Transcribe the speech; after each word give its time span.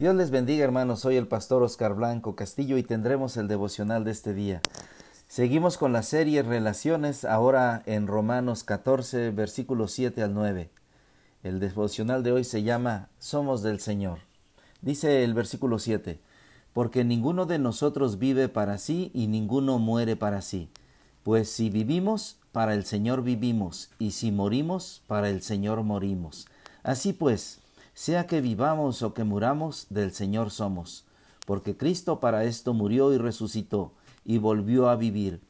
Dios 0.00 0.14
les 0.14 0.30
bendiga 0.30 0.64
hermanos, 0.64 1.00
soy 1.00 1.16
el 1.16 1.28
pastor 1.28 1.62
Oscar 1.62 1.92
Blanco 1.92 2.34
Castillo 2.34 2.78
y 2.78 2.82
tendremos 2.82 3.36
el 3.36 3.48
devocional 3.48 4.02
de 4.02 4.12
este 4.12 4.32
día. 4.32 4.62
Seguimos 5.28 5.76
con 5.76 5.92
la 5.92 6.02
serie 6.02 6.42
Relaciones, 6.42 7.26
ahora 7.26 7.82
en 7.84 8.06
Romanos 8.06 8.64
14, 8.64 9.30
versículos 9.30 9.92
7 9.92 10.22
al 10.22 10.32
9. 10.32 10.70
El 11.42 11.60
devocional 11.60 12.22
de 12.22 12.32
hoy 12.32 12.44
se 12.44 12.62
llama 12.62 13.10
Somos 13.18 13.62
del 13.62 13.78
Señor. 13.78 14.20
Dice 14.80 15.22
el 15.22 15.34
versículo 15.34 15.78
7, 15.78 16.18
porque 16.72 17.04
ninguno 17.04 17.44
de 17.44 17.58
nosotros 17.58 18.18
vive 18.18 18.48
para 18.48 18.78
sí 18.78 19.10
y 19.12 19.26
ninguno 19.26 19.78
muere 19.78 20.16
para 20.16 20.40
sí. 20.40 20.70
Pues 21.24 21.50
si 21.50 21.68
vivimos, 21.68 22.38
para 22.52 22.72
el 22.72 22.86
Señor 22.86 23.22
vivimos, 23.22 23.90
y 23.98 24.12
si 24.12 24.32
morimos, 24.32 25.02
para 25.06 25.28
el 25.28 25.42
Señor 25.42 25.82
morimos. 25.82 26.48
Así 26.82 27.12
pues, 27.12 27.60
sea 28.00 28.26
que 28.26 28.40
vivamos 28.40 29.02
o 29.02 29.12
que 29.12 29.24
muramos, 29.24 29.86
del 29.90 30.12
Señor 30.12 30.50
somos, 30.50 31.04
porque 31.44 31.76
Cristo 31.76 32.18
para 32.18 32.44
esto 32.44 32.72
murió 32.72 33.12
y 33.12 33.18
resucitó, 33.18 33.92
y 34.24 34.38
volvió 34.38 34.88
a 34.88 34.96
vivir, 34.96 35.42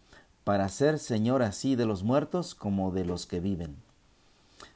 para 0.42 0.68
ser 0.68 0.98
Señor 0.98 1.44
así 1.44 1.76
de 1.76 1.86
los 1.86 2.02
muertos 2.02 2.56
como 2.56 2.90
de 2.90 3.04
los 3.04 3.26
que 3.26 3.38
viven. 3.38 3.76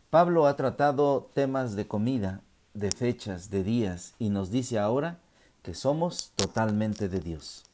Pablo 0.09 0.47
ha 0.47 0.55
tratado 0.55 1.29
temas 1.35 1.75
de 1.75 1.89
comida, 1.89 2.43
de 2.75 2.93
fechas, 2.93 3.51
de 3.51 3.65
días, 3.65 4.15
y 4.21 4.29
nos 4.29 4.53
dice 4.53 4.79
ahora 4.79 5.19
que 5.65 5.75
somos 5.75 6.31
totalmente 6.37 7.09
de 7.09 7.19
Dios. 7.19 7.65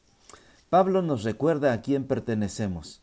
Pablo 0.71 1.03
nos 1.03 1.21
recuerda 1.21 1.73
a 1.73 1.81
quién 1.83 2.05
pertenecemos. 2.05 3.01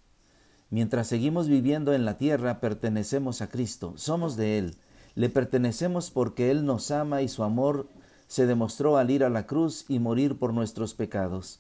Mientras 0.69 1.07
seguimos 1.07 1.47
viviendo 1.47 1.93
en 1.93 2.05
la 2.05 2.19
tierra, 2.19 2.59
pertenecemos 2.59 3.41
a 3.41 3.49
Cristo, 3.49 3.93
somos 3.95 4.35
de 4.35 4.59
Él, 4.59 4.77
le 5.19 5.29
pertenecemos 5.29 6.13
porque 6.13 6.53
Él 6.53 6.65
nos 6.65 6.93
ama 6.93 7.23
y 7.23 7.29
su 7.29 7.43
amor 7.43 7.89
se 8.29 8.47
demostró 8.47 8.99
al 8.99 9.11
ir 9.11 9.25
a 9.25 9.31
la 9.31 9.49
cruz 9.49 9.85
y 9.89 9.99
morir 9.99 10.39
por 10.39 10.55
nuestros 10.55 10.95
pecados. 10.95 11.59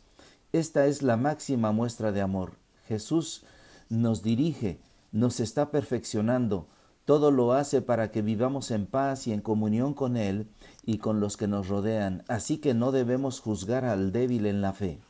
Esta 0.52 0.86
es 0.86 1.02
la 1.02 1.16
máxima 1.16 1.72
muestra 1.72 2.12
de 2.12 2.20
amor. 2.20 2.52
Jesús 2.86 3.42
nos 3.88 4.22
dirige, 4.22 4.78
nos 5.10 5.40
está 5.40 5.72
perfeccionando, 5.72 6.68
todo 7.04 7.32
lo 7.32 7.52
hace 7.52 7.82
para 7.82 8.12
que 8.12 8.22
vivamos 8.22 8.70
en 8.70 8.86
paz 8.86 9.26
y 9.26 9.32
en 9.32 9.40
comunión 9.40 9.92
con 9.92 10.16
Él 10.16 10.46
y 10.86 10.98
con 10.98 11.18
los 11.18 11.36
que 11.36 11.48
nos 11.48 11.66
rodean, 11.66 12.22
así 12.28 12.58
que 12.58 12.74
no 12.74 12.92
debemos 12.92 13.40
juzgar 13.40 13.84
al 13.84 14.12
débil 14.12 14.46
en 14.46 14.60
la 14.60 14.72
fe. 14.72 15.00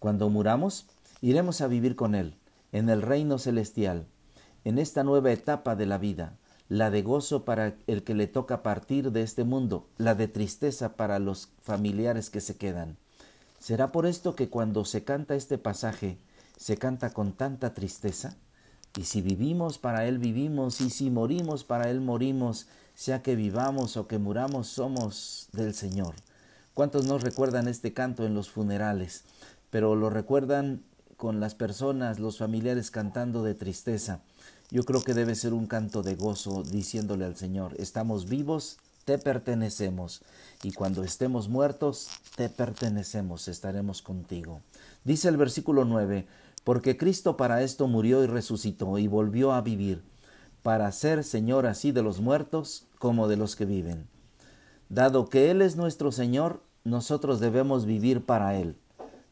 Cuando 0.00 0.28
muramos, 0.30 0.88
iremos 1.20 1.60
a 1.60 1.68
vivir 1.68 1.94
con 1.94 2.16
Él, 2.16 2.34
en 2.72 2.88
el 2.88 3.02
reino 3.02 3.38
celestial, 3.38 4.08
en 4.64 4.80
esta 4.80 5.04
nueva 5.04 5.30
etapa 5.30 5.76
de 5.76 5.86
la 5.86 5.98
vida 5.98 6.36
la 6.68 6.90
de 6.90 7.02
gozo 7.02 7.44
para 7.44 7.74
el 7.86 8.02
que 8.02 8.14
le 8.14 8.26
toca 8.26 8.62
partir 8.62 9.10
de 9.10 9.22
este 9.22 9.44
mundo, 9.44 9.86
la 9.96 10.14
de 10.14 10.28
tristeza 10.28 10.96
para 10.96 11.18
los 11.18 11.48
familiares 11.62 12.30
que 12.30 12.40
se 12.40 12.56
quedan. 12.56 12.96
¿Será 13.58 13.90
por 13.90 14.06
esto 14.06 14.34
que 14.34 14.48
cuando 14.48 14.84
se 14.84 15.02
canta 15.04 15.34
este 15.34 15.58
pasaje 15.58 16.18
se 16.56 16.76
canta 16.76 17.10
con 17.10 17.32
tanta 17.32 17.74
tristeza? 17.74 18.36
Y 18.96 19.04
si 19.04 19.22
vivimos 19.22 19.78
para 19.78 20.06
Él 20.06 20.18
vivimos, 20.18 20.80
y 20.80 20.90
si 20.90 21.10
morimos 21.10 21.64
para 21.64 21.90
Él 21.90 22.00
morimos, 22.00 22.66
sea 22.94 23.22
que 23.22 23.36
vivamos 23.36 23.96
o 23.96 24.06
que 24.06 24.18
muramos, 24.18 24.68
somos 24.68 25.48
del 25.52 25.72
Señor. 25.74 26.14
¿Cuántos 26.74 27.06
no 27.06 27.18
recuerdan 27.18 27.68
este 27.68 27.92
canto 27.92 28.26
en 28.26 28.34
los 28.34 28.50
funerales? 28.50 29.24
Pero 29.70 29.94
lo 29.94 30.10
recuerdan 30.10 30.82
con 31.16 31.40
las 31.40 31.54
personas, 31.54 32.18
los 32.18 32.38
familiares 32.38 32.90
cantando 32.90 33.42
de 33.42 33.54
tristeza. 33.54 34.20
Yo 34.70 34.84
creo 34.84 35.02
que 35.02 35.14
debe 35.14 35.34
ser 35.34 35.54
un 35.54 35.66
canto 35.66 36.02
de 36.02 36.14
gozo 36.14 36.62
diciéndole 36.62 37.24
al 37.24 37.36
Señor, 37.36 37.74
estamos 37.78 38.28
vivos, 38.28 38.76
te 39.06 39.16
pertenecemos, 39.16 40.20
y 40.62 40.72
cuando 40.72 41.04
estemos 41.04 41.48
muertos, 41.48 42.08
te 42.36 42.50
pertenecemos, 42.50 43.48
estaremos 43.48 44.02
contigo. 44.02 44.60
Dice 45.04 45.28
el 45.28 45.38
versículo 45.38 45.86
9, 45.86 46.26
porque 46.64 46.98
Cristo 46.98 47.38
para 47.38 47.62
esto 47.62 47.88
murió 47.88 48.22
y 48.22 48.26
resucitó 48.26 48.98
y 48.98 49.06
volvió 49.06 49.52
a 49.52 49.62
vivir, 49.62 50.02
para 50.62 50.92
ser 50.92 51.24
Señor 51.24 51.64
así 51.64 51.90
de 51.90 52.02
los 52.02 52.20
muertos 52.20 52.84
como 52.98 53.26
de 53.26 53.38
los 53.38 53.56
que 53.56 53.64
viven. 53.64 54.06
Dado 54.90 55.30
que 55.30 55.50
Él 55.50 55.62
es 55.62 55.76
nuestro 55.76 56.12
Señor, 56.12 56.62
nosotros 56.84 57.40
debemos 57.40 57.86
vivir 57.86 58.26
para 58.26 58.54
Él. 58.54 58.76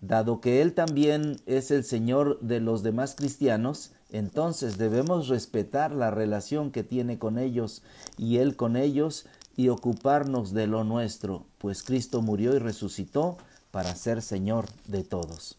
Dado 0.06 0.40
que 0.40 0.62
Él 0.62 0.72
también 0.72 1.40
es 1.46 1.72
el 1.72 1.82
Señor 1.82 2.38
de 2.40 2.60
los 2.60 2.84
demás 2.84 3.16
cristianos, 3.16 3.90
entonces 4.12 4.78
debemos 4.78 5.26
respetar 5.26 5.90
la 5.90 6.12
relación 6.12 6.70
que 6.70 6.84
tiene 6.84 7.18
con 7.18 7.38
ellos 7.38 7.82
y 8.16 8.36
Él 8.36 8.54
con 8.54 8.76
ellos 8.76 9.26
y 9.56 9.68
ocuparnos 9.68 10.52
de 10.52 10.68
lo 10.68 10.84
nuestro, 10.84 11.44
pues 11.58 11.82
Cristo 11.82 12.22
murió 12.22 12.54
y 12.54 12.60
resucitó 12.60 13.36
para 13.72 13.96
ser 13.96 14.22
Señor 14.22 14.66
de 14.86 15.02
todos. 15.02 15.58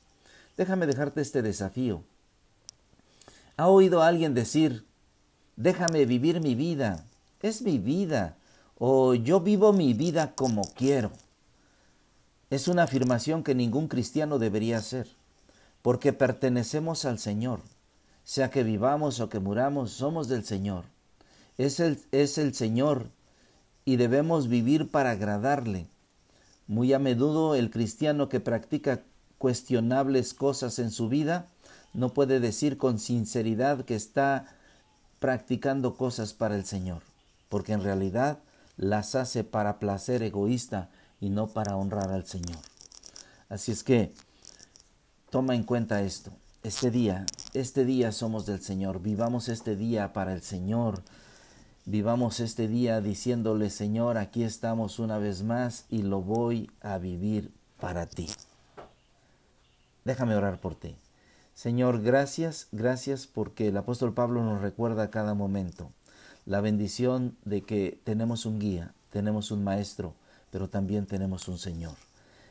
Déjame 0.55 0.87
dejarte 0.87 1.19
este 1.19 1.41
desafío. 1.41 2.03
¿Ha 3.57 3.67
oído 3.67 4.01
alguien 4.01 4.33
decir, 4.33 4.85
déjame 5.57 6.05
vivir 6.05 6.39
mi 6.39 6.55
vida? 6.55 7.03
Es 7.41 7.61
mi 7.61 7.79
vida. 7.79 8.37
O 8.77 9.13
yo 9.13 9.41
vivo 9.41 9.73
mi 9.73 9.93
vida 9.93 10.35
como 10.35 10.61
quiero. 10.73 11.11
Es 12.49 12.67
una 12.67 12.83
afirmación 12.83 13.43
que 13.43 13.55
ningún 13.55 13.87
cristiano 13.87 14.39
debería 14.39 14.77
hacer, 14.77 15.07
porque 15.81 16.13
pertenecemos 16.13 17.05
al 17.05 17.19
Señor 17.19 17.61
sea 18.27 18.49
que 18.49 18.63
vivamos 18.63 19.21
o 19.21 19.29
que 19.29 19.39
muramos, 19.39 19.91
somos 19.91 20.27
del 20.27 20.43
Señor. 20.43 20.83
Es 21.57 21.79
el, 21.79 21.97
es 22.11 22.37
el 22.37 22.53
Señor 22.53 23.09
y 23.85 23.95
debemos 23.95 24.49
vivir 24.49 24.91
para 24.91 25.11
agradarle. 25.11 25.87
Muy 26.67 26.91
a 26.91 26.99
menudo 26.99 27.55
el 27.55 27.71
cristiano 27.71 28.27
que 28.27 28.41
practica 28.41 29.01
cuestionables 29.37 30.33
cosas 30.33 30.77
en 30.77 30.91
su 30.91 31.07
vida 31.07 31.47
no 31.93 32.13
puede 32.13 32.41
decir 32.41 32.77
con 32.77 32.99
sinceridad 32.99 33.85
que 33.85 33.95
está 33.95 34.53
practicando 35.19 35.95
cosas 35.95 36.33
para 36.33 36.55
el 36.55 36.65
Señor, 36.65 37.03
porque 37.47 37.71
en 37.71 37.81
realidad 37.81 38.39
las 38.75 39.15
hace 39.15 39.45
para 39.45 39.79
placer 39.79 40.21
egoísta 40.21 40.89
y 41.19 41.29
no 41.29 41.47
para 41.47 41.75
honrar 41.75 42.11
al 42.11 42.25
Señor. 42.25 42.59
Así 43.49 43.71
es 43.71 43.83
que 43.83 44.13
toma 45.29 45.55
en 45.55 45.63
cuenta 45.63 46.01
esto 46.01 46.31
este 46.67 46.91
día, 46.91 47.25
este 47.53 47.85
día 47.85 48.11
somos 48.11 48.45
del 48.45 48.61
Señor, 48.61 49.01
vivamos 49.01 49.47
este 49.47 49.77
día 49.77 50.11
para 50.11 50.33
el 50.33 50.41
Señor, 50.41 51.01
vivamos 51.85 52.41
este 52.41 52.67
día 52.67 52.99
diciéndole, 52.99 53.69
Señor, 53.69 54.17
aquí 54.17 54.43
estamos 54.43 54.99
una 54.99 55.17
vez 55.17 55.43
más 55.43 55.85
y 55.89 56.01
lo 56.01 56.21
voy 56.21 56.69
a 56.81 56.97
vivir 56.97 57.53
para 57.79 58.05
ti. 58.05 58.27
Déjame 60.03 60.35
orar 60.35 60.59
por 60.59 60.75
ti. 60.75 60.97
Señor, 61.53 62.01
gracias, 62.01 62.67
gracias 62.73 63.27
porque 63.27 63.69
el 63.69 63.77
apóstol 63.77 64.13
Pablo 64.13 64.43
nos 64.43 64.59
recuerda 64.59 65.03
a 65.03 65.09
cada 65.09 65.35
momento 65.35 65.91
la 66.45 66.59
bendición 66.59 67.37
de 67.45 67.61
que 67.61 67.97
tenemos 68.03 68.45
un 68.45 68.59
guía, 68.59 68.93
tenemos 69.09 69.51
un 69.51 69.63
maestro, 69.63 70.15
pero 70.51 70.69
también 70.69 71.05
tenemos 71.05 71.47
un 71.47 71.57
Señor. 71.57 71.95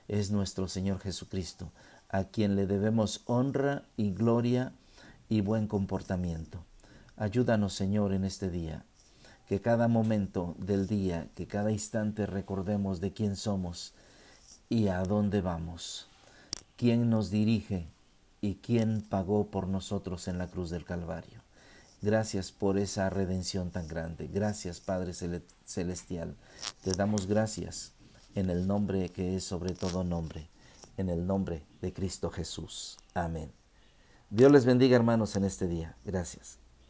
Es 0.08 0.30
nuestro 0.30 0.68
Señor 0.68 1.00
Jesucristo 1.00 1.70
a 2.08 2.24
quien 2.24 2.56
le 2.56 2.66
debemos 2.66 3.22
honra 3.26 3.82
y 3.96 4.12
gloria 4.12 4.72
y 5.28 5.40
buen 5.40 5.66
comportamiento. 5.66 6.64
Ayúdanos, 7.16 7.74
Señor, 7.74 8.12
en 8.12 8.24
este 8.24 8.50
día, 8.50 8.84
que 9.48 9.60
cada 9.60 9.88
momento 9.88 10.54
del 10.58 10.86
día, 10.86 11.28
que 11.34 11.46
cada 11.46 11.72
instante 11.72 12.26
recordemos 12.26 13.00
de 13.00 13.12
quién 13.12 13.36
somos 13.36 13.94
y 14.68 14.88
a 14.88 15.02
dónde 15.02 15.40
vamos, 15.40 16.08
quién 16.76 17.10
nos 17.10 17.30
dirige 17.30 17.86
y 18.40 18.56
quién 18.56 19.02
pagó 19.02 19.46
por 19.50 19.66
nosotros 19.66 20.28
en 20.28 20.38
la 20.38 20.48
cruz 20.48 20.70
del 20.70 20.84
Calvario. 20.84 21.45
Gracias 22.02 22.52
por 22.52 22.78
esa 22.78 23.10
redención 23.10 23.70
tan 23.70 23.88
grande. 23.88 24.28
Gracias, 24.32 24.80
Padre 24.80 25.12
Celestial. 25.64 26.36
Te 26.82 26.92
damos 26.92 27.26
gracias 27.26 27.92
en 28.34 28.50
el 28.50 28.66
nombre 28.66 29.08
que 29.08 29.36
es 29.36 29.44
sobre 29.44 29.74
todo 29.74 30.04
nombre 30.04 30.48
en 30.96 31.08
el 31.08 31.26
nombre 31.26 31.62
de 31.80 31.92
Cristo 31.92 32.30
Jesús. 32.30 32.98
Amén. 33.14 33.52
Dios 34.30 34.50
les 34.50 34.64
bendiga 34.64 34.96
hermanos 34.96 35.36
en 35.36 35.44
este 35.44 35.68
día. 35.68 35.96
Gracias. 36.04 36.58